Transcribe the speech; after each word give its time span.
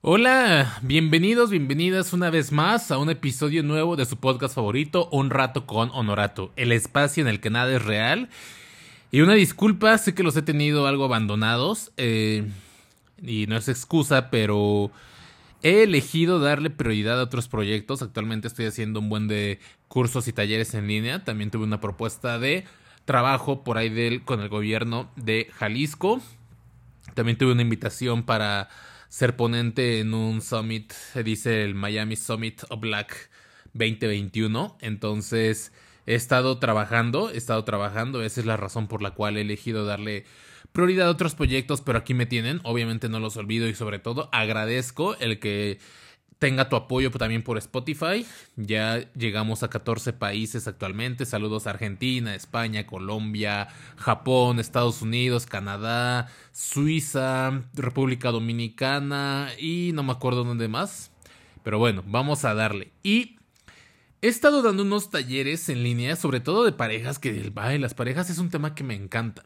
Hola, 0.00 0.78
bienvenidos, 0.82 1.50
bienvenidas 1.50 2.12
una 2.12 2.30
vez 2.30 2.52
más 2.52 2.92
a 2.92 2.98
un 2.98 3.10
episodio 3.10 3.64
nuevo 3.64 3.96
de 3.96 4.06
su 4.06 4.16
podcast 4.16 4.54
favorito, 4.54 5.08
Un 5.10 5.28
rato 5.28 5.66
con 5.66 5.90
Honorato, 5.90 6.52
el 6.54 6.70
espacio 6.70 7.20
en 7.20 7.26
el 7.26 7.40
que 7.40 7.50
nada 7.50 7.74
es 7.74 7.84
real. 7.84 8.28
Y 9.10 9.22
una 9.22 9.34
disculpa, 9.34 9.98
sé 9.98 10.14
que 10.14 10.22
los 10.22 10.36
he 10.36 10.42
tenido 10.42 10.86
algo 10.86 11.04
abandonados 11.04 11.90
eh, 11.96 12.48
y 13.20 13.48
no 13.48 13.56
es 13.56 13.68
excusa, 13.68 14.30
pero 14.30 14.92
he 15.64 15.82
elegido 15.82 16.38
darle 16.38 16.70
prioridad 16.70 17.18
a 17.18 17.24
otros 17.24 17.48
proyectos. 17.48 18.00
Actualmente 18.00 18.46
estoy 18.46 18.66
haciendo 18.66 19.00
un 19.00 19.08
buen 19.08 19.26
de 19.26 19.58
cursos 19.88 20.28
y 20.28 20.32
talleres 20.32 20.74
en 20.74 20.86
línea. 20.86 21.24
También 21.24 21.50
tuve 21.50 21.64
una 21.64 21.80
propuesta 21.80 22.38
de 22.38 22.66
trabajo 23.04 23.64
por 23.64 23.78
ahí 23.78 23.88
del, 23.88 24.22
con 24.22 24.42
el 24.42 24.48
gobierno 24.48 25.10
de 25.16 25.50
Jalisco. 25.56 26.22
También 27.14 27.36
tuve 27.36 27.50
una 27.50 27.62
invitación 27.62 28.22
para 28.22 28.68
ser 29.08 29.36
ponente 29.36 30.00
en 30.00 30.14
un 30.14 30.42
summit, 30.42 30.92
se 30.92 31.22
dice 31.22 31.64
el 31.64 31.74
Miami 31.74 32.16
Summit 32.16 32.62
of 32.68 32.80
Black 32.80 33.30
2021. 33.72 34.76
Entonces 34.80 35.72
he 36.06 36.14
estado 36.14 36.58
trabajando, 36.58 37.30
he 37.30 37.36
estado 37.36 37.64
trabajando, 37.64 38.22
esa 38.22 38.40
es 38.40 38.46
la 38.46 38.56
razón 38.56 38.88
por 38.88 39.02
la 39.02 39.12
cual 39.12 39.36
he 39.36 39.42
elegido 39.42 39.84
darle 39.84 40.24
prioridad 40.72 41.08
a 41.08 41.10
otros 41.10 41.34
proyectos, 41.34 41.80
pero 41.80 41.98
aquí 41.98 42.14
me 42.14 42.26
tienen, 42.26 42.60
obviamente 42.64 43.08
no 43.08 43.20
los 43.20 43.36
olvido 43.36 43.68
y 43.68 43.74
sobre 43.74 43.98
todo 43.98 44.28
agradezco 44.32 45.16
el 45.16 45.38
que 45.38 45.78
tenga 46.38 46.68
tu 46.68 46.76
apoyo 46.76 47.10
también 47.10 47.42
por 47.42 47.58
Spotify. 47.58 48.26
Ya 48.56 49.10
llegamos 49.14 49.62
a 49.62 49.68
14 49.68 50.12
países 50.12 50.68
actualmente. 50.68 51.26
Saludos 51.26 51.66
a 51.66 51.70
Argentina, 51.70 52.34
España, 52.34 52.86
Colombia, 52.86 53.68
Japón, 53.96 54.60
Estados 54.60 55.02
Unidos, 55.02 55.46
Canadá, 55.46 56.28
Suiza, 56.52 57.64
República 57.74 58.30
Dominicana 58.30 59.50
y 59.58 59.90
no 59.94 60.02
me 60.02 60.12
acuerdo 60.12 60.44
dónde 60.44 60.68
más. 60.68 61.10
Pero 61.62 61.78
bueno, 61.78 62.04
vamos 62.06 62.44
a 62.44 62.54
darle. 62.54 62.92
Y 63.02 63.36
he 64.22 64.28
estado 64.28 64.62
dando 64.62 64.84
unos 64.84 65.10
talleres 65.10 65.68
en 65.68 65.82
línea, 65.82 66.16
sobre 66.16 66.40
todo 66.40 66.64
de 66.64 66.72
parejas, 66.72 67.18
que 67.18 67.30
el 67.30 67.50
baile, 67.50 67.80
las 67.80 67.94
parejas 67.94 68.30
es 68.30 68.38
un 68.38 68.50
tema 68.50 68.74
que 68.74 68.84
me 68.84 68.94
encanta. 68.94 69.42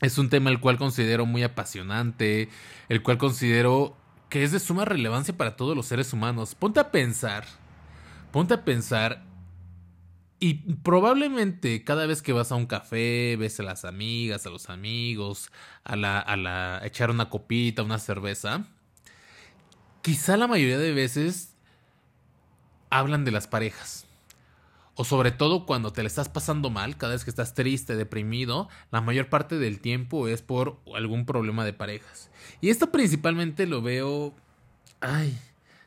Es 0.00 0.18
un 0.18 0.28
tema 0.28 0.50
el 0.50 0.58
cual 0.58 0.78
considero 0.78 1.26
muy 1.26 1.44
apasionante, 1.44 2.48
el 2.88 3.02
cual 3.04 3.18
considero 3.18 3.96
que 4.32 4.42
es 4.42 4.50
de 4.50 4.60
suma 4.60 4.86
relevancia 4.86 5.36
para 5.36 5.56
todos 5.56 5.76
los 5.76 5.84
seres 5.84 6.14
humanos. 6.14 6.54
Ponte 6.54 6.80
a 6.80 6.90
pensar, 6.90 7.44
ponte 8.30 8.54
a 8.54 8.64
pensar 8.64 9.22
y 10.40 10.54
probablemente 10.76 11.84
cada 11.84 12.06
vez 12.06 12.22
que 12.22 12.32
vas 12.32 12.50
a 12.50 12.54
un 12.54 12.64
café, 12.64 13.36
ves 13.36 13.60
a 13.60 13.62
las 13.62 13.84
amigas, 13.84 14.46
a 14.46 14.48
los 14.48 14.70
amigos, 14.70 15.52
a 15.84 15.96
la, 15.96 16.18
a 16.18 16.38
la 16.38 16.80
echar 16.82 17.10
una 17.10 17.28
copita, 17.28 17.82
una 17.82 17.98
cerveza, 17.98 18.64
quizá 20.00 20.38
la 20.38 20.46
mayoría 20.46 20.78
de 20.78 20.94
veces 20.94 21.52
hablan 22.88 23.26
de 23.26 23.32
las 23.32 23.46
parejas. 23.46 24.06
O 24.94 25.04
sobre 25.04 25.30
todo 25.30 25.64
cuando 25.64 25.92
te 25.92 26.02
le 26.02 26.08
estás 26.08 26.28
pasando 26.28 26.68
mal, 26.68 26.98
cada 26.98 27.14
vez 27.14 27.24
que 27.24 27.30
estás 27.30 27.54
triste, 27.54 27.96
deprimido, 27.96 28.68
la 28.90 29.00
mayor 29.00 29.28
parte 29.28 29.58
del 29.58 29.80
tiempo 29.80 30.28
es 30.28 30.42
por 30.42 30.80
algún 30.94 31.24
problema 31.24 31.64
de 31.64 31.72
parejas. 31.72 32.30
Y 32.60 32.68
esto 32.68 32.92
principalmente 32.92 33.66
lo 33.66 33.80
veo... 33.80 34.34
Ay, 35.00 35.38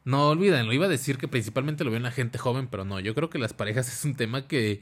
no 0.05 0.29
olvídenlo, 0.29 0.73
iba 0.73 0.85
a 0.85 0.89
decir 0.89 1.17
que 1.17 1.27
principalmente 1.27 1.83
lo 1.83 1.91
veo 1.91 1.97
en 1.97 2.03
la 2.03 2.11
gente 2.11 2.37
joven, 2.37 2.67
pero 2.67 2.85
no, 2.85 2.99
yo 2.99 3.15
creo 3.15 3.29
que 3.29 3.39
las 3.39 3.53
parejas 3.53 3.87
es 3.93 4.05
un 4.05 4.15
tema 4.15 4.47
que, 4.47 4.81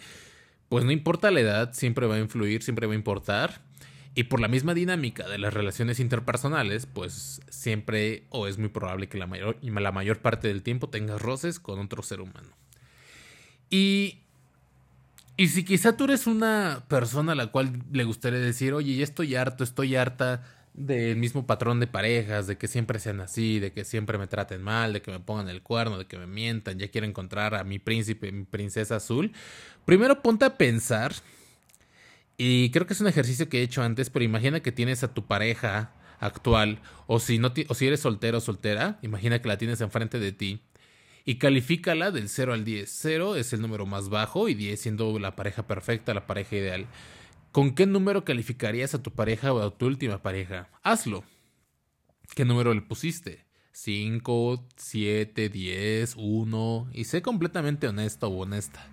pues 0.69 0.85
no 0.85 0.91
importa 0.91 1.31
la 1.31 1.41
edad, 1.41 1.73
siempre 1.73 2.07
va 2.07 2.15
a 2.15 2.19
influir, 2.19 2.63
siempre 2.63 2.87
va 2.87 2.93
a 2.93 2.97
importar. 2.97 3.61
Y 4.15 4.25
por 4.25 4.39
la 4.39 4.47
misma 4.47 4.73
dinámica 4.73 5.27
de 5.27 5.39
las 5.39 5.53
relaciones 5.53 5.99
interpersonales, 5.99 6.85
pues 6.85 7.41
siempre 7.49 8.25
o 8.29 8.47
es 8.47 8.57
muy 8.57 8.69
probable 8.69 9.09
que 9.09 9.17
la 9.17 9.25
mayor, 9.25 9.57
la 9.63 9.91
mayor 9.91 10.19
parte 10.19 10.49
del 10.49 10.61
tiempo 10.61 10.89
tengas 10.89 11.21
roces 11.21 11.59
con 11.59 11.79
otro 11.79 12.03
ser 12.03 12.21
humano. 12.21 12.49
Y, 13.73 14.19
y 15.35 15.47
si 15.47 15.65
quizá 15.65 15.97
tú 15.97 16.03
eres 16.03 16.27
una 16.27 16.83
persona 16.89 17.31
a 17.31 17.35
la 17.35 17.47
cual 17.47 17.81
le 17.91 18.03
gustaría 18.03 18.37
decir, 18.37 18.71
oye, 18.75 18.95
ya 18.95 19.03
estoy 19.03 19.33
harto, 19.33 19.63
estoy 19.63 19.95
harta 19.95 20.43
del 20.75 21.17
mismo 21.17 21.47
patrón 21.47 21.79
de 21.79 21.87
parejas, 21.87 22.45
de 22.45 22.55
que 22.55 22.67
siempre 22.67 22.99
sean 22.99 23.19
así, 23.19 23.59
de 23.59 23.73
que 23.73 23.83
siempre 23.83 24.19
me 24.19 24.27
traten 24.27 24.61
mal, 24.61 24.93
de 24.93 25.01
que 25.01 25.09
me 25.09 25.19
pongan 25.19 25.49
el 25.49 25.63
cuerno, 25.63 25.97
de 25.97 26.05
que 26.05 26.19
me 26.19 26.27
mientan, 26.27 26.77
ya 26.77 26.89
quiero 26.89 27.07
encontrar 27.07 27.55
a 27.55 27.63
mi 27.63 27.79
príncipe, 27.79 28.31
mi 28.31 28.43
princesa 28.43 28.97
azul, 28.97 29.31
primero 29.85 30.21
ponte 30.21 30.45
a 30.45 30.55
pensar, 30.55 31.11
y 32.37 32.69
creo 32.69 32.85
que 32.85 32.93
es 32.93 33.01
un 33.01 33.07
ejercicio 33.07 33.49
que 33.49 33.61
he 33.61 33.63
hecho 33.63 33.81
antes, 33.81 34.11
pero 34.11 34.23
imagina 34.23 34.59
que 34.59 34.71
tienes 34.71 35.03
a 35.03 35.15
tu 35.15 35.25
pareja 35.25 35.93
actual, 36.19 36.79
o 37.07 37.19
si, 37.19 37.39
no 37.39 37.51
o 37.69 37.73
si 37.73 37.87
eres 37.87 38.01
soltero 38.01 38.37
o 38.37 38.41
soltera, 38.41 38.99
imagina 39.01 39.41
que 39.41 39.47
la 39.47 39.57
tienes 39.57 39.81
enfrente 39.81 40.19
de 40.19 40.31
ti 40.31 40.61
y 41.25 41.35
califícala 41.35 42.11
del 42.11 42.29
0 42.29 42.53
al 42.53 42.65
10. 42.65 42.89
0 42.89 43.35
es 43.35 43.53
el 43.53 43.61
número 43.61 43.85
más 43.85 44.09
bajo 44.09 44.49
y 44.49 44.53
10 44.53 44.79
siendo 44.79 45.17
la 45.19 45.35
pareja 45.35 45.67
perfecta, 45.67 46.13
la 46.13 46.27
pareja 46.27 46.55
ideal. 46.55 46.87
¿Con 47.51 47.75
qué 47.75 47.85
número 47.85 48.25
calificarías 48.25 48.93
a 48.93 49.03
tu 49.03 49.11
pareja 49.11 49.53
o 49.53 49.61
a 49.61 49.77
tu 49.77 49.85
última 49.85 50.21
pareja? 50.21 50.69
Hazlo. 50.81 51.23
¿Qué 52.35 52.45
número 52.45 52.73
le 52.73 52.81
pusiste? 52.81 53.45
5, 53.73 54.67
7, 54.75 55.49
10, 55.49 56.15
1 56.17 56.89
y 56.93 57.03
sé 57.05 57.21
completamente 57.21 57.87
honesto 57.87 58.27
o 58.27 58.41
honesta. 58.41 58.87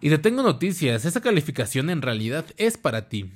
Y 0.00 0.08
te 0.08 0.18
tengo 0.18 0.42
noticias, 0.42 1.04
esa 1.04 1.20
calificación 1.20 1.90
en 1.90 2.02
realidad 2.02 2.46
es 2.56 2.78
para 2.78 3.08
ti. 3.08 3.30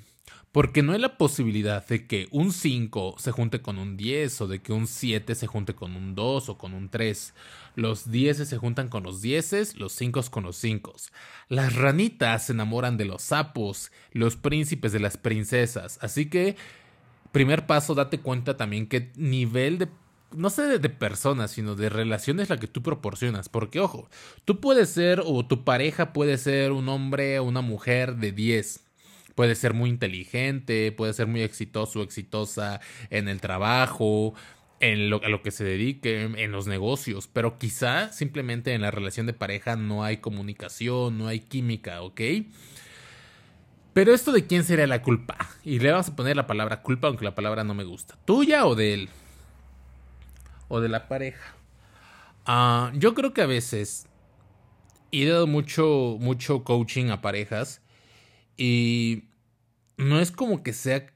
Porque 0.55 0.85
no 0.85 0.93
hay 0.93 1.01
la 1.01 1.19
posibilidad 1.19 1.85
de 1.85 2.07
que 2.07 2.29
un 2.31 2.53
5 2.53 3.17
se 3.19 3.33
junte 3.33 3.61
con 3.61 3.77
un 3.77 3.97
10 3.97 4.43
o 4.43 4.47
de 4.47 4.63
que 4.63 4.73
un 4.73 4.87
7 4.87 5.35
se 5.35 5.49
junte 5.49 5.75
con 5.75 5.97
un 5.97 6.15
2 6.15 6.49
o 6.49 6.57
con 6.57 6.75
un 6.75 6.89
3. 6.91 7.35
Los 7.75 8.09
10 8.09 8.37
se 8.49 8.57
juntan 8.57 8.89
con 8.89 9.03
los 9.03 9.21
10, 9.21 9.75
los 9.79 9.93
5 9.95 10.21
con 10.31 10.45
los 10.45 10.57
5. 10.59 10.95
Las 11.49 11.75
ranitas 11.75 12.47
se 12.47 12.53
enamoran 12.53 12.97
de 12.97 13.05
los 13.05 13.23
sapos, 13.23 13.91
los 14.13 14.37
príncipes 14.37 14.93
de 14.93 15.01
las 15.01 15.17
princesas. 15.17 15.99
Así 16.01 16.27
que, 16.27 16.55
primer 17.33 17.67
paso, 17.67 17.97
date 17.97 18.21
cuenta 18.21 18.57
también 18.57 18.87
qué 18.87 19.11
nivel 19.17 19.79
de 19.79 19.89
no 20.31 20.51
sé 20.51 20.79
de, 20.79 20.89
personas, 20.89 21.51
sino 21.51 21.75
de 21.75 21.89
relaciones 21.89 22.49
la 22.49 22.61
que 22.61 22.69
tú 22.69 22.81
proporcionas. 22.81 23.49
Porque, 23.49 23.81
ojo, 23.81 24.09
tú 24.45 24.61
puedes 24.61 24.91
ser, 24.91 25.21
o 25.27 25.45
tu 25.45 25.65
pareja 25.65 26.13
puede 26.13 26.39
ser 26.39 26.71
un 26.71 26.89
hombre 26.89 27.41
o 27.41 27.45
una 27.45 27.61
mujer 27.61 28.15
de 28.19 28.31
10 28.31 28.84
puede 29.35 29.55
ser 29.55 29.75
muy 29.75 29.91
inteligente, 29.91 30.93
puede 30.93 31.13
ser 31.13 31.27
muy 31.27 31.43
exitoso 31.43 32.03
exitosa 32.03 32.81
en 33.11 33.29
el 33.29 33.41
trabajo, 33.41 34.35
en 34.81 35.11
lo, 35.11 35.23
a 35.25 35.29
lo 35.29 35.43
que 35.43 35.51
se 35.51 35.65
dedique, 35.65 36.23
en 36.23 36.53
los 36.53 36.67
negocios, 36.67 37.29
pero 37.33 37.59
quizá 37.59 38.13
simplemente 38.13 38.75
en 38.75 38.83
la 38.83 38.91
relación 38.91 39.27
de 39.27 39.33
pareja 39.33 39.77
no 39.77 40.05
hay 40.05 40.19
comunicación, 40.19 41.19
no 41.19 41.29
hay 41.29 41.41
química, 41.41 42.03
¿ok? 42.03 42.21
Pero 43.95 44.13
esto 44.13 44.33
de 44.33 44.45
quién 44.47 44.65
sería 44.65 44.89
la 44.89 45.03
culpa. 45.03 45.37
Y 45.63 45.79
le 45.79 45.93
vamos 45.93 46.09
a 46.09 46.17
poner 46.17 46.37
la 46.37 46.49
palabra 46.49 46.83
culpa, 46.83 47.07
aunque 47.07 47.25
la 47.25 47.37
palabra 47.37 47.63
no 47.63 47.75
me 47.75 47.85
gusta. 47.85 48.19
¿Tuya 48.25 48.67
o 48.67 48.75
de 48.75 48.93
él? 48.93 49.09
O 50.69 50.81
de 50.81 50.89
la 50.89 51.07
pareja. 51.07 51.55
Uh, 52.47 52.91
yo 52.99 53.15
creo 53.15 53.33
que 53.33 53.41
a 53.41 53.47
veces 53.47 54.09
he 55.13 55.27
dado 55.27 55.47
mucho, 55.47 56.17
mucho 56.21 56.65
coaching 56.65 57.11
a 57.11 57.23
parejas 57.23 57.81
y 58.57 59.25
no 59.97 60.21
es 60.21 60.31
como 60.31 60.63
que 60.63 60.73
sea 60.73 61.07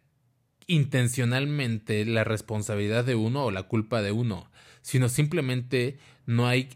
intencionalmente 0.66 2.04
la 2.04 2.24
responsabilidad 2.24 3.04
de 3.04 3.14
uno 3.14 3.44
o 3.44 3.50
la 3.50 3.64
culpa 3.64 4.02
de 4.02 4.12
uno, 4.12 4.50
sino 4.82 5.08
simplemente 5.08 5.98
no 6.26 6.46
hay 6.46 6.68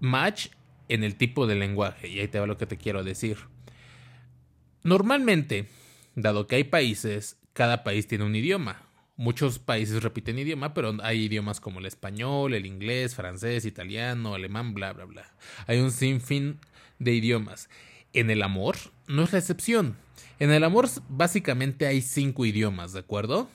match 0.00 0.48
en 0.88 1.04
el 1.04 1.16
tipo 1.16 1.46
de 1.46 1.54
lenguaje. 1.54 2.08
Y 2.08 2.20
ahí 2.20 2.28
te 2.28 2.40
va 2.40 2.46
lo 2.46 2.58
que 2.58 2.66
te 2.66 2.76
quiero 2.76 3.04
decir. 3.04 3.38
Normalmente, 4.82 5.68
dado 6.14 6.46
que 6.46 6.56
hay 6.56 6.64
países, 6.64 7.38
cada 7.52 7.84
país 7.84 8.06
tiene 8.06 8.24
un 8.24 8.34
idioma. 8.34 8.82
Muchos 9.16 9.58
países 9.58 10.02
repiten 10.02 10.38
idioma, 10.38 10.74
pero 10.74 10.96
hay 11.02 11.24
idiomas 11.24 11.60
como 11.60 11.80
el 11.80 11.86
español, 11.86 12.54
el 12.54 12.66
inglés, 12.66 13.14
francés, 13.14 13.64
italiano, 13.64 14.34
alemán, 14.34 14.74
bla, 14.74 14.92
bla, 14.92 15.04
bla. 15.04 15.34
Hay 15.66 15.78
un 15.78 15.90
sinfín 15.90 16.60
de 16.98 17.14
idiomas. 17.14 17.68
En 18.18 18.30
el 18.30 18.42
amor 18.42 18.76
no 19.06 19.22
es 19.22 19.32
la 19.32 19.38
excepción. 19.38 19.96
En 20.40 20.50
el 20.50 20.64
amor 20.64 20.88
básicamente 21.08 21.86
hay 21.86 22.02
cinco 22.02 22.44
idiomas, 22.44 22.92
¿de 22.92 22.98
acuerdo? 22.98 23.48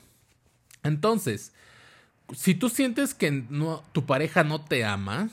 Entonces, 0.82 1.52
si 2.32 2.54
tú 2.54 2.70
sientes 2.70 3.12
que 3.12 3.44
tu 3.92 4.06
pareja 4.06 4.42
no 4.42 4.64
te 4.64 4.86
ama, 4.86 5.28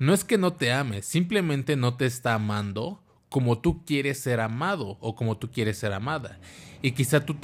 no 0.00 0.12
es 0.12 0.24
que 0.24 0.36
no 0.36 0.52
te 0.52 0.72
ame, 0.72 1.02
simplemente 1.02 1.76
no 1.76 1.96
te 1.96 2.06
está 2.06 2.34
amando 2.34 3.00
como 3.28 3.60
tú 3.60 3.84
quieres 3.84 4.18
ser 4.18 4.40
amado 4.40 4.98
o 5.00 5.14
como 5.14 5.38
tú 5.38 5.52
quieres 5.52 5.78
ser 5.78 5.92
amada. 5.92 6.40
Y 6.82 6.92
quizá 6.92 7.24
tú, 7.24 7.36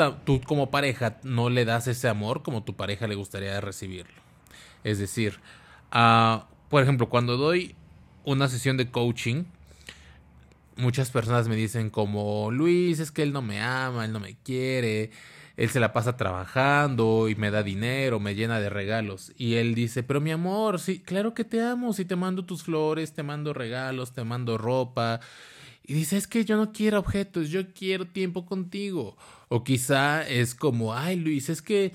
como 0.45 0.73
pareja 0.73 1.21
no 1.23 1.51
le 1.51 1.65
das 1.67 1.87
ese 1.87 2.09
amor 2.09 2.43
como 2.43 2.65
tu 2.65 2.75
pareja 2.75 3.07
le 3.07 3.15
gustaría 3.15 3.61
recibirlo. 3.61 4.21
Es 4.83 4.99
decir, 4.99 5.39
uh, 5.95 6.41
por 6.69 6.83
ejemplo, 6.83 7.09
cuando 7.09 7.37
doy 7.37 7.77
una 8.25 8.49
sesión 8.49 8.77
de 8.77 8.91
coaching, 8.91 9.45
muchas 10.79 11.11
personas 11.11 11.49
me 11.49 11.57
dicen 11.57 11.91
como, 11.91 12.51
Luis, 12.51 13.01
es 13.01 13.11
que 13.11 13.23
él 13.23 13.33
no 13.33 13.43
me 13.43 13.61
ama, 13.61 14.05
él 14.05 14.13
no 14.13 14.21
me 14.21 14.37
quiere, 14.39 15.11
él 15.57 15.69
se 15.69 15.81
la 15.81 15.93
pasa 15.93 16.17
trabajando 16.17 17.29
y 17.29 17.35
me 17.35 17.51
da 17.51 17.63
dinero, 17.63 18.21
me 18.21 18.35
llena 18.35 18.61
de 18.61 18.71
regalos. 18.71 19.33
Y 19.37 19.55
él 19.55 19.75
dice, 19.75 20.03
pero 20.03 20.21
mi 20.21 20.31
amor, 20.31 20.81
sí, 20.81 21.01
claro 21.01 21.35
que 21.35 21.45
te 21.45 21.61
amo, 21.61 21.93
si 21.93 22.05
te 22.05 22.17
mando 22.17 22.45
tus 22.45 22.63
flores, 22.63 23.13
te 23.13 23.23
mando 23.23 23.53
regalos, 23.53 24.13
te 24.13 24.25
mando 24.25 24.57
ropa. 24.57 25.21
Y 25.85 25.95
dice, 25.95 26.17
es 26.17 26.27
que 26.29 26.45
yo 26.45 26.57
no 26.57 26.73
quiero 26.73 26.99
objetos, 27.01 27.51
yo 27.51 27.73
quiero 27.73 28.07
tiempo 28.07 28.47
contigo. 28.47 29.17
O 29.49 29.65
quizá 29.65 30.27
es 30.29 30.55
como, 30.55 30.95
ay 30.95 31.17
Luis, 31.17 31.49
es 31.49 31.61
que 31.61 31.93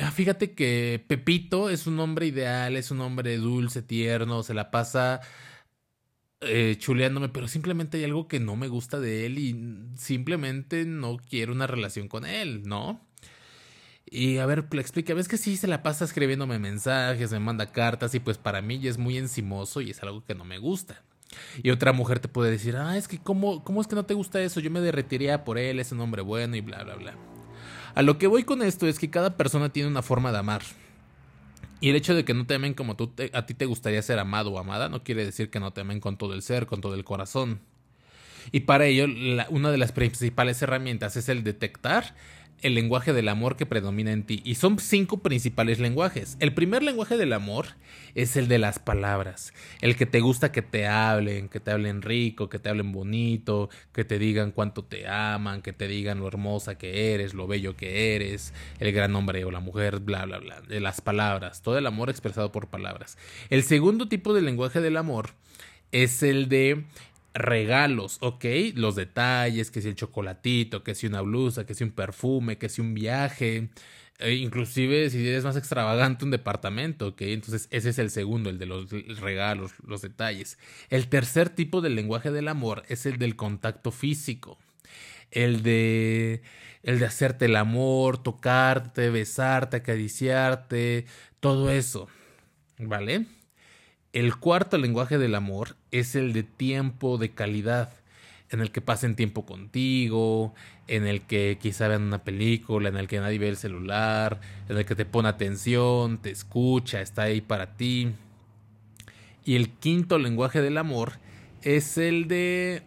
ah, 0.00 0.10
fíjate 0.10 0.54
que 0.54 1.04
Pepito 1.06 1.70
es 1.70 1.86
un 1.86 1.98
hombre 1.98 2.26
ideal, 2.26 2.76
es 2.76 2.90
un 2.90 3.00
hombre 3.00 3.36
dulce, 3.38 3.82
tierno, 3.82 4.42
se 4.42 4.54
la 4.54 4.70
pasa 4.70 5.20
eh, 6.42 6.76
chuleándome, 6.78 7.28
pero 7.28 7.48
simplemente 7.48 7.98
hay 7.98 8.04
algo 8.04 8.28
que 8.28 8.40
no 8.40 8.56
me 8.56 8.68
gusta 8.68 9.00
de 9.00 9.26
él 9.26 9.38
y 9.38 9.96
simplemente 9.96 10.84
no 10.84 11.18
quiero 11.18 11.52
una 11.52 11.66
relación 11.66 12.08
con 12.08 12.24
él, 12.24 12.62
¿no? 12.64 13.00
Y 14.06 14.38
a 14.38 14.46
ver, 14.46 14.66
explica, 14.72 15.14
ves 15.14 15.28
que 15.28 15.38
sí 15.38 15.56
se 15.56 15.66
la 15.66 15.82
pasa 15.82 16.04
escribiéndome 16.04 16.58
mensajes, 16.58 17.32
me 17.32 17.38
manda 17.38 17.72
cartas 17.72 18.14
y 18.14 18.20
pues 18.20 18.36
para 18.36 18.60
mí 18.60 18.78
ya 18.78 18.90
es 18.90 18.98
muy 18.98 19.16
encimoso 19.16 19.80
y 19.80 19.90
es 19.90 20.02
algo 20.02 20.24
que 20.24 20.34
no 20.34 20.44
me 20.44 20.58
gusta. 20.58 21.02
Y 21.62 21.70
otra 21.70 21.92
mujer 21.92 22.20
te 22.20 22.28
puede 22.28 22.50
decir, 22.50 22.76
ah, 22.76 22.98
es 22.98 23.08
que 23.08 23.18
¿cómo, 23.18 23.64
cómo 23.64 23.80
es 23.80 23.86
que 23.86 23.94
no 23.94 24.04
te 24.04 24.14
gusta 24.14 24.42
eso? 24.42 24.60
Yo 24.60 24.70
me 24.70 24.80
derretiría 24.80 25.44
por 25.44 25.56
él, 25.56 25.80
es 25.80 25.92
un 25.92 26.00
hombre 26.00 26.22
bueno 26.22 26.56
y 26.56 26.60
bla, 26.60 26.84
bla, 26.84 26.96
bla. 26.96 27.14
A 27.94 28.02
lo 28.02 28.18
que 28.18 28.26
voy 28.26 28.44
con 28.44 28.62
esto 28.62 28.86
es 28.86 28.98
que 28.98 29.10
cada 29.10 29.36
persona 29.36 29.70
tiene 29.70 29.88
una 29.88 30.02
forma 30.02 30.32
de 30.32 30.38
amar. 30.38 30.62
Y 31.82 31.90
el 31.90 31.96
hecho 31.96 32.14
de 32.14 32.24
que 32.24 32.32
no 32.32 32.46
te 32.46 32.54
amen 32.54 32.74
como 32.74 32.94
tú 32.94 33.12
a 33.32 33.44
ti 33.44 33.54
te 33.54 33.66
gustaría 33.66 34.00
ser 34.02 34.20
amado 34.20 34.52
o 34.52 34.58
amada 34.60 34.88
no 34.88 35.02
quiere 35.02 35.24
decir 35.24 35.50
que 35.50 35.58
no 35.58 35.72
te 35.72 35.80
amen 35.80 35.98
con 35.98 36.16
todo 36.16 36.32
el 36.32 36.40
ser, 36.40 36.66
con 36.66 36.80
todo 36.80 36.94
el 36.94 37.02
corazón. 37.02 37.58
Y 38.52 38.60
para 38.60 38.86
ello, 38.86 39.06
una 39.50 39.72
de 39.72 39.78
las 39.78 39.90
principales 39.90 40.62
herramientas 40.62 41.16
es 41.16 41.28
el 41.28 41.42
detectar 41.42 42.14
el 42.62 42.74
lenguaje 42.74 43.12
del 43.12 43.28
amor 43.28 43.56
que 43.56 43.66
predomina 43.66 44.12
en 44.12 44.24
ti. 44.24 44.40
Y 44.44 44.54
son 44.54 44.78
cinco 44.78 45.18
principales 45.18 45.78
lenguajes. 45.78 46.36
El 46.40 46.54
primer 46.54 46.82
lenguaje 46.82 47.16
del 47.16 47.32
amor 47.32 47.66
es 48.14 48.36
el 48.36 48.48
de 48.48 48.58
las 48.58 48.78
palabras. 48.78 49.52
El 49.80 49.96
que 49.96 50.06
te 50.06 50.20
gusta 50.20 50.52
que 50.52 50.62
te 50.62 50.86
hablen, 50.86 51.48
que 51.48 51.60
te 51.60 51.70
hablen 51.70 52.02
rico, 52.02 52.48
que 52.48 52.58
te 52.58 52.68
hablen 52.68 52.92
bonito, 52.92 53.68
que 53.92 54.04
te 54.04 54.18
digan 54.18 54.52
cuánto 54.52 54.84
te 54.84 55.08
aman, 55.08 55.62
que 55.62 55.72
te 55.72 55.88
digan 55.88 56.20
lo 56.20 56.28
hermosa 56.28 56.78
que 56.78 57.14
eres, 57.14 57.34
lo 57.34 57.46
bello 57.46 57.76
que 57.76 58.14
eres, 58.14 58.54
el 58.78 58.92
gran 58.92 59.14
hombre 59.14 59.44
o 59.44 59.50
la 59.50 59.60
mujer, 59.60 60.00
bla, 60.00 60.24
bla, 60.24 60.38
bla. 60.38 60.60
De 60.62 60.80
las 60.80 61.00
palabras. 61.00 61.62
Todo 61.62 61.78
el 61.78 61.86
amor 61.86 62.10
expresado 62.10 62.52
por 62.52 62.68
palabras. 62.68 63.18
El 63.50 63.62
segundo 63.62 64.08
tipo 64.08 64.32
de 64.34 64.42
lenguaje 64.42 64.80
del 64.80 64.96
amor 64.96 65.30
es 65.90 66.22
el 66.22 66.48
de 66.48 66.84
regalos, 67.34 68.18
¿ok? 68.20 68.44
Los 68.74 68.96
detalles, 68.96 69.70
que 69.70 69.80
si 69.82 69.88
el 69.88 69.94
chocolatito, 69.94 70.82
que 70.84 70.94
si 70.94 71.06
una 71.06 71.20
blusa, 71.22 71.66
que 71.66 71.74
si 71.74 71.84
un 71.84 71.92
perfume, 71.92 72.58
que 72.58 72.68
si 72.68 72.80
un 72.80 72.94
viaje, 72.94 73.70
e 74.18 74.34
inclusive 74.34 75.10
si 75.10 75.26
eres 75.26 75.44
más 75.44 75.56
extravagante 75.56 76.24
un 76.24 76.30
departamento, 76.30 77.08
¿ok? 77.08 77.22
Entonces 77.22 77.68
ese 77.70 77.90
es 77.90 77.98
el 77.98 78.10
segundo, 78.10 78.50
el 78.50 78.58
de 78.58 78.66
los 78.66 78.90
regalos, 79.20 79.72
los 79.86 80.02
detalles. 80.02 80.58
El 80.90 81.08
tercer 81.08 81.48
tipo 81.48 81.80
de 81.80 81.90
lenguaje 81.90 82.30
del 82.30 82.48
amor 82.48 82.84
es 82.88 83.06
el 83.06 83.18
del 83.18 83.36
contacto 83.36 83.90
físico, 83.90 84.58
el 85.30 85.62
de 85.62 86.42
el 86.82 86.98
de 86.98 87.06
hacerte 87.06 87.46
el 87.46 87.56
amor, 87.56 88.22
tocarte, 88.22 89.10
besarte, 89.10 89.78
acariciarte, 89.78 91.06
todo 91.40 91.70
eso, 91.70 92.08
¿vale? 92.78 93.26
El 94.12 94.36
cuarto 94.36 94.76
lenguaje 94.76 95.16
del 95.16 95.34
amor 95.34 95.76
es 95.90 96.14
el 96.16 96.34
de 96.34 96.42
tiempo 96.42 97.16
de 97.16 97.30
calidad, 97.30 97.94
en 98.50 98.60
el 98.60 98.70
que 98.70 98.82
pasen 98.82 99.16
tiempo 99.16 99.46
contigo, 99.46 100.52
en 100.86 101.06
el 101.06 101.22
que 101.22 101.56
quizá 101.58 101.88
vean 101.88 102.02
una 102.02 102.22
película, 102.22 102.90
en 102.90 102.98
el 102.98 103.08
que 103.08 103.20
nadie 103.20 103.38
ve 103.38 103.48
el 103.48 103.56
celular, 103.56 104.38
en 104.68 104.76
el 104.76 104.84
que 104.84 104.94
te 104.94 105.06
pone 105.06 105.30
atención, 105.30 106.18
te 106.18 106.30
escucha, 106.30 107.00
está 107.00 107.22
ahí 107.22 107.40
para 107.40 107.78
ti. 107.78 108.12
Y 109.46 109.56
el 109.56 109.70
quinto 109.70 110.18
lenguaje 110.18 110.60
del 110.60 110.76
amor 110.76 111.12
es 111.62 111.96
el 111.96 112.28
de... 112.28 112.82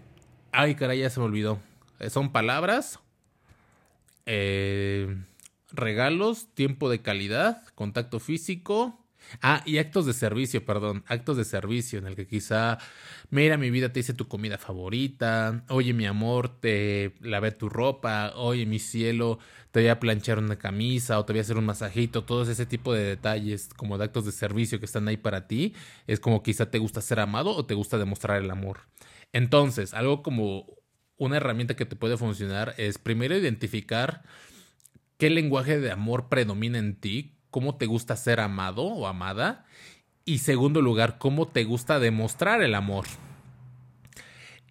Ay, 0.52 0.76
caray, 0.76 1.00
ya 1.00 1.10
se 1.10 1.20
me 1.20 1.26
olvidó. 1.26 1.60
Eh, 1.98 2.12
son 2.12 2.32
palabras, 2.32 3.00
eh, 4.28 5.18
regalos, 5.72 6.54
tiempo 6.54 6.88
de 6.88 7.02
calidad, 7.02 7.64
contacto 7.74 8.20
físico 8.20 9.05
Ah, 9.42 9.62
y 9.66 9.78
actos 9.78 10.06
de 10.06 10.14
servicio, 10.14 10.66
perdón, 10.66 11.04
actos 11.08 11.38
de 11.38 11.46
servicio 11.46 12.00
en 12.00 12.08
el 12.08 12.16
que 12.16 12.28
quizá, 12.28 12.78
mira 13.30 13.58
mi 13.58 13.70
vida, 13.70 13.92
te 13.92 14.00
hice 14.00 14.14
tu 14.14 14.28
comida 14.28 14.58
favorita, 14.58 15.64
oye 15.70 15.94
mi 15.94 16.06
amor, 16.06 16.60
te 16.60 17.16
lavé 17.22 17.52
tu 17.52 17.70
ropa, 17.70 18.34
oye 18.36 18.66
mi 18.66 18.80
cielo, 18.80 19.40
te 19.72 19.82
voy 19.82 19.90
a 19.90 20.00
planchar 20.00 20.40
una 20.40 20.58
camisa 20.58 21.20
o 21.20 21.26
te 21.26 21.34
voy 21.34 21.40
a 21.40 21.42
hacer 21.42 21.58
un 21.58 21.66
masajito, 21.66 22.24
todos 22.24 22.48
ese 22.48 22.66
tipo 22.66 22.94
de 22.94 23.04
detalles 23.04 23.70
como 23.76 23.98
de 23.98 24.06
actos 24.06 24.26
de 24.26 24.32
servicio 24.32 24.80
que 24.80 24.86
están 24.86 25.08
ahí 25.08 25.18
para 25.18 25.48
ti, 25.48 25.74
es 26.08 26.20
como 26.20 26.44
quizá 26.44 26.70
te 26.72 26.80
gusta 26.80 27.02
ser 27.02 27.20
amado 27.20 27.52
o 27.56 27.66
te 27.66 27.74
gusta 27.74 27.98
demostrar 27.98 28.42
el 28.42 28.52
amor. 28.52 28.82
Entonces, 29.34 29.94
algo 29.94 30.24
como 30.24 30.66
una 31.18 31.38
herramienta 31.38 31.76
que 31.76 31.86
te 31.86 31.96
puede 31.96 32.18
funcionar 32.18 32.74
es 32.78 32.98
primero 32.98 33.38
identificar 33.38 34.24
qué 35.18 35.30
lenguaje 35.30 35.80
de 35.80 35.92
amor 35.92 36.30
predomina 36.30 36.78
en 36.78 36.96
ti, 37.00 37.35
cómo 37.56 37.78
te 37.78 37.86
gusta 37.86 38.18
ser 38.18 38.42
amado 38.42 38.84
o 38.84 39.08
amada. 39.08 39.64
Y 40.26 40.40
segundo 40.40 40.82
lugar, 40.82 41.18
cómo 41.18 41.48
te 41.48 41.64
gusta 41.64 42.00
demostrar 42.00 42.62
el 42.62 42.76
amor 42.76 43.06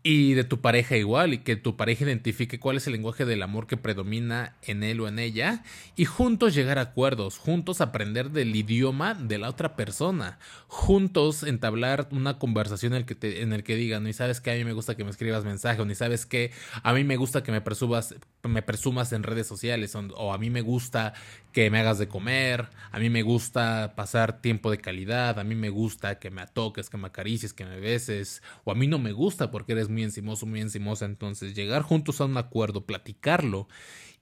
y 0.02 0.34
de 0.34 0.44
tu 0.44 0.60
pareja 0.60 0.98
igual 0.98 1.32
y 1.32 1.38
que 1.38 1.56
tu 1.56 1.78
pareja 1.78 2.04
identifique 2.04 2.60
cuál 2.60 2.76
es 2.76 2.86
el 2.86 2.92
lenguaje 2.92 3.24
del 3.24 3.42
amor 3.42 3.66
que 3.66 3.78
predomina 3.78 4.54
en 4.60 4.82
él 4.82 5.00
o 5.00 5.08
en 5.08 5.18
ella 5.18 5.64
y 5.96 6.04
juntos 6.04 6.54
llegar 6.54 6.78
a 6.78 6.82
acuerdos, 6.82 7.38
juntos 7.38 7.80
aprender 7.80 8.30
del 8.30 8.54
idioma 8.54 9.14
de 9.14 9.38
la 9.38 9.48
otra 9.48 9.76
persona, 9.76 10.38
juntos 10.68 11.42
entablar 11.42 12.06
una 12.10 12.38
conversación 12.38 12.92
en 12.92 12.98
el 12.98 13.06
que, 13.06 13.40
en 13.40 13.54
el 13.54 13.64
que 13.64 13.76
digan, 13.76 14.04
ni 14.04 14.12
sabes 14.12 14.42
que 14.42 14.50
a 14.50 14.54
mí 14.56 14.64
me 14.64 14.74
gusta 14.74 14.94
que 14.94 15.04
me 15.04 15.10
escribas 15.10 15.42
mensaje 15.42 15.82
ni 15.86 15.94
sabes 15.94 16.26
que 16.26 16.52
a 16.82 16.92
mí 16.92 17.02
me 17.02 17.16
gusta 17.16 17.42
que 17.42 17.50
me 17.50 17.62
presumas, 17.62 18.14
me 18.48 18.62
presumas 18.62 19.12
en 19.12 19.22
redes 19.22 19.46
sociales 19.46 19.94
o 19.94 20.32
a 20.32 20.38
mí 20.38 20.50
me 20.50 20.60
gusta 20.60 21.14
que 21.52 21.70
me 21.70 21.78
hagas 21.78 21.98
de 21.98 22.08
comer, 22.08 22.68
a 22.90 22.98
mí 22.98 23.10
me 23.10 23.22
gusta 23.22 23.94
pasar 23.96 24.40
tiempo 24.40 24.70
de 24.70 24.78
calidad, 24.78 25.38
a 25.38 25.44
mí 25.44 25.54
me 25.54 25.70
gusta 25.70 26.18
que 26.18 26.30
me 26.30 26.46
toques, 26.46 26.90
que 26.90 26.96
me 26.96 27.06
acaricies, 27.06 27.52
que 27.52 27.64
me 27.64 27.80
beses 27.80 28.42
o 28.64 28.72
a 28.72 28.74
mí 28.74 28.86
no 28.86 28.98
me 28.98 29.12
gusta 29.12 29.50
porque 29.50 29.72
eres 29.72 29.88
muy 29.88 30.02
encimoso, 30.02 30.46
muy 30.46 30.60
encimosa. 30.60 31.04
Entonces, 31.04 31.54
llegar 31.54 31.82
juntos 31.82 32.20
a 32.20 32.24
un 32.24 32.36
acuerdo, 32.36 32.86
platicarlo 32.86 33.68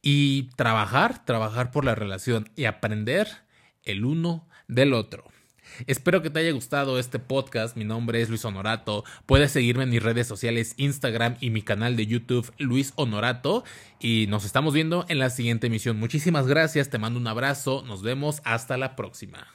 y 0.02 0.50
trabajar, 0.56 1.24
trabajar 1.24 1.70
por 1.70 1.84
la 1.84 1.94
relación 1.94 2.50
y 2.56 2.64
aprender 2.64 3.28
el 3.84 4.04
uno 4.04 4.48
del 4.69 4.92
otro. 4.92 5.24
Espero 5.87 6.23
que 6.23 6.31
te 6.31 6.41
haya 6.41 6.53
gustado 6.53 6.98
este 6.98 7.19
podcast. 7.19 7.77
Mi 7.77 7.84
nombre 7.84 8.20
es 8.20 8.29
Luis 8.29 8.44
Honorato. 8.44 9.05
Puedes 9.27 9.53
seguirme 9.53 9.84
en 9.84 9.91
mis 9.91 10.03
redes 10.03 10.27
sociales, 10.27 10.75
Instagram 10.77 11.36
y 11.41 11.51
mi 11.51 11.63
canal 11.63 11.96
de 11.96 12.06
YouTube, 12.06 12.53
Luis 12.58 12.93
Honorato. 12.96 13.65
Y 14.01 14.27
nos 14.29 14.44
estamos 14.44 14.75
viendo 14.75 15.05
en 15.08 15.19
la 15.19 15.31
siguiente 15.31 15.69
emisión. 15.69 15.98
Muchísimas 15.98 16.46
gracias, 16.46 16.91
te 16.91 16.98
mando 16.98 17.19
un 17.19 17.27
abrazo. 17.27 17.82
Nos 17.86 18.03
vemos 18.03 18.41
hasta 18.44 18.77
la 18.77 18.96
próxima. 18.96 19.46